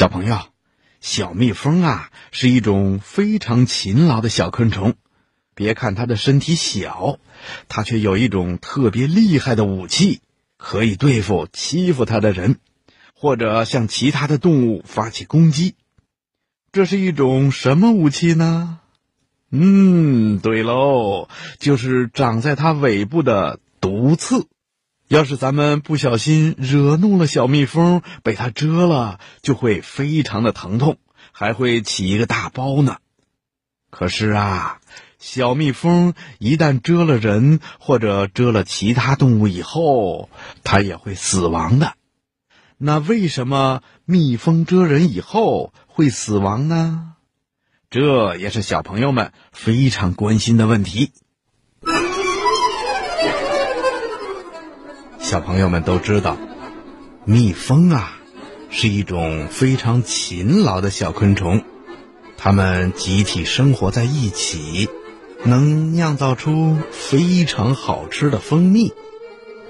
[0.00, 0.38] 小朋友，
[1.02, 4.94] 小蜜蜂啊是一种非常勤劳的小昆虫。
[5.54, 7.18] 别看它的身体小，
[7.68, 10.22] 它却有一种特别厉害的武器，
[10.56, 12.56] 可以对付欺负它的人，
[13.12, 15.74] 或者向其他的动物发起攻击。
[16.72, 18.78] 这是一种什么武器呢？
[19.50, 21.28] 嗯，对喽，
[21.58, 24.46] 就是长在它尾部的毒刺。
[25.10, 30.98] 要是咱们不小心惹怒了小蜜蜂，被它蛰了，就会非常的疼痛，
[31.32, 32.98] 还会起一个大包呢。
[33.90, 34.78] 可是啊，
[35.18, 40.30] 小蜜蜂一旦蛰了人或者蛰了其他动物以后，
[40.62, 41.94] 它也会死亡的。
[42.78, 47.14] 那为什么蜜蜂蛰人以后会死亡呢？
[47.90, 51.10] 这也是小朋友们非常关心的问题。
[55.30, 56.36] 小朋友们都知道，
[57.24, 58.18] 蜜蜂啊
[58.68, 61.62] 是一种非常勤劳的小昆虫，
[62.36, 64.88] 它们集体生活在一起，
[65.44, 68.92] 能酿造出非常好吃的蜂蜜。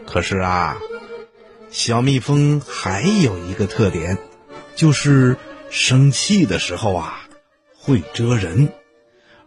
[0.06, 0.78] 可是啊，
[1.68, 4.16] 小蜜蜂还有一个特点，
[4.74, 5.36] 就是
[5.68, 7.20] 生气的时候啊
[7.76, 8.72] 会蛰人，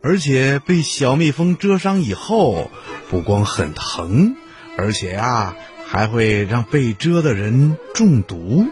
[0.03, 2.69] 而且被小蜜蜂蛰伤以后，
[3.09, 4.35] 不光很疼，
[4.77, 5.55] 而且啊。
[5.93, 8.65] 还会让被蛰的人中毒，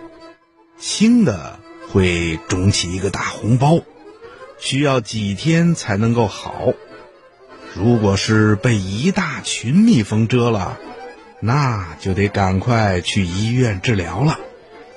[0.80, 1.60] 轻的
[1.92, 3.82] 会肿起一个大红包，
[4.58, 6.74] 需要几天才能够好。
[7.76, 10.80] 如果是被一大群蜜蜂蛰了，
[11.40, 14.40] 那就得赶快去医院治疗了，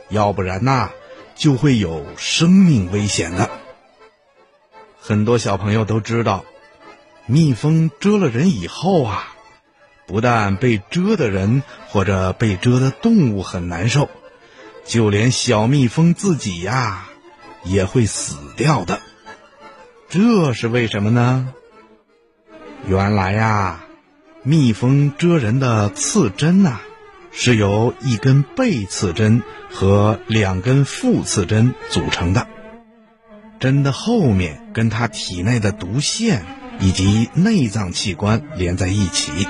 [0.08, 0.92] 要不然呐
[1.36, 3.50] 就会有生命危险的。
[4.98, 6.46] 很多小朋友都知道，
[7.26, 9.33] 蜜蜂蛰了人以后啊。
[10.06, 14.08] 不但被蛰的人或者被蛰的动物很难受，
[14.84, 17.06] 就连小蜜蜂自己呀
[17.64, 19.00] 也会死掉的。
[20.08, 21.52] 这是为什么呢？
[22.86, 23.84] 原来呀，
[24.42, 26.80] 蜜蜂蛰人的刺针呐，
[27.32, 32.46] 是由一根背刺针和两根副刺针组成的，
[33.58, 36.44] 针的后面跟它体内的毒腺
[36.78, 39.48] 以及内脏器官连在一起。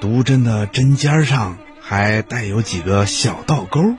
[0.00, 3.94] 毒针的针尖上还带有几个小倒钩。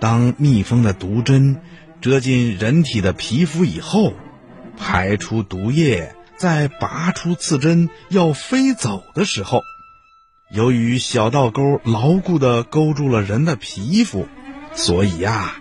[0.00, 1.60] 当蜜蜂的毒针
[2.00, 4.14] 蛰进人体的皮肤以后，
[4.76, 9.62] 排出毒液，在拔出刺针要飞走的时候，
[10.50, 14.26] 由于小倒钩牢固地勾住了人的皮肤，
[14.74, 15.54] 所以呀，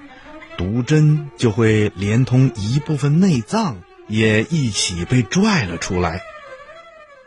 [0.58, 3.78] 毒针就会连同一部分内脏
[4.08, 6.22] 也一起被拽了出来。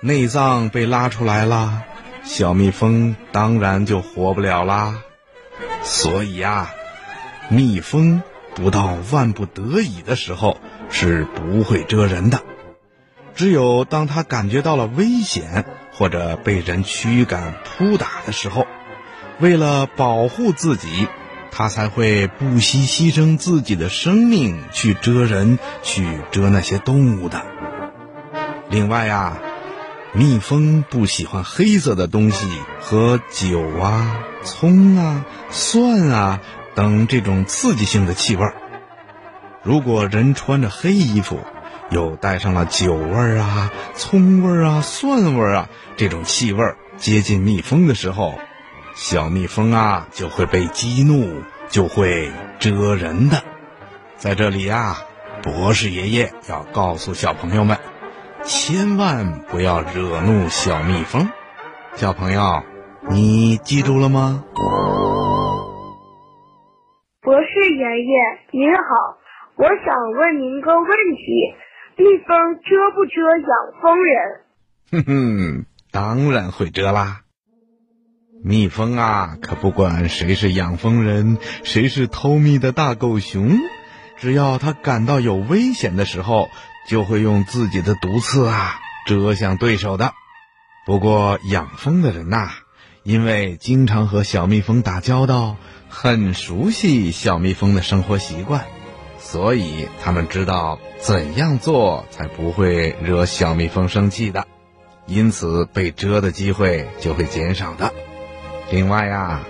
[0.07, 1.83] 内脏被拉出来了，
[2.25, 4.97] 小蜜蜂当然就活不了啦。
[5.83, 6.73] 所以呀，
[7.49, 8.21] 蜜蜂
[8.55, 10.61] 不到万不得已的时候
[10.91, 12.43] 是不会蛰人的。
[13.35, 18.67] 只有当它感觉到了危险或者被人驱赶、扑打的时候，
[19.41, 21.09] 为了保护自己，
[21.51, 27.41] 它才会不惜牺牲自己的生命去蛰人、去蛰那些动物的。
[28.69, 29.39] 另外呀。
[30.17, 32.47] 蜜蜂不喜欢黑色的东西
[32.81, 36.41] 和酒啊、葱啊、蒜啊
[36.77, 38.47] 等这种刺激性的气味。
[39.65, 41.41] 如果人穿着黑衣服，
[41.91, 46.63] 又带上了酒味儿啊、葱味儿啊、蒜味儿啊这种气味，
[46.97, 48.39] 接近蜜蜂的时候，
[48.95, 53.43] 小蜜蜂啊就会被激怒，就会蛰人的。
[54.17, 54.99] 在这里呀，
[55.43, 57.79] 博士爷爷要告诉小朋友们。
[58.47, 61.31] 千万不要惹怒小蜜蜂，
[61.95, 62.63] 小朋友，
[63.09, 64.45] 你记住了吗？
[67.23, 68.13] 博士爷爷
[68.51, 68.83] 您好，
[69.57, 71.55] 我想问您个问题：
[71.97, 73.49] 蜜蜂蛰不蛰养
[73.81, 74.45] 蜂人？
[74.93, 77.23] 哼哼，当然会蛰啦。
[78.45, 83.59] 蜜蜂啊，可不管谁是养蜂人，谁是偷蜜的大狗熊，
[84.19, 86.51] 只要它感到有危险的时候。
[86.89, 90.13] 就会用自己的毒刺啊蛰向对手的。
[90.87, 92.51] 不过养蜂的人呐，
[93.03, 95.57] 因为经常和小蜜蜂打交道，
[95.89, 98.67] 很熟悉小蜜蜂的生活习惯，
[99.19, 104.47] 所以他们知道怎样做才不会惹小蜜蜂生气的，
[105.07, 107.95] 因此被蛰的机会就会减少的。
[108.71, 109.41] 另外呀，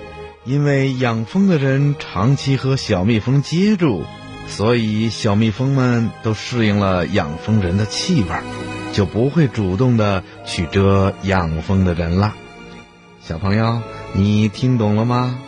[0.44, 4.04] 因为养蜂的人长期和小蜜蜂接触。
[4.46, 8.28] 所以，小蜜蜂们都适应了养蜂人的气味，
[8.92, 12.34] 就不会主动的去蛰养蜂的人了。
[13.20, 13.80] 小朋友，
[14.12, 15.38] 你听懂了吗？